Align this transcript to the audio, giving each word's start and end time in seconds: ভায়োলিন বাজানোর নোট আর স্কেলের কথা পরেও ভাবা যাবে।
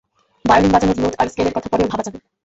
ভায়োলিন 0.45 0.71
বাজানোর 0.73 0.97
নোট 1.01 1.13
আর 1.17 1.27
স্কেলের 1.27 1.55
কথা 1.55 1.69
পরেও 1.71 1.89
ভাবা 1.91 2.03
যাবে। 2.05 2.17